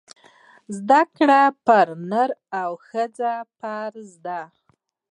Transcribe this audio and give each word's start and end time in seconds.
زده 0.77 1.01
کړه 1.17 1.41
پر 1.65 1.87
نر 2.09 2.29
او 2.61 2.71
ښځي 2.87 3.35
فرځ 3.57 4.09
ده 4.25 4.41